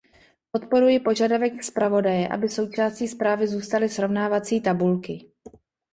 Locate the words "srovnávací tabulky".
3.89-5.31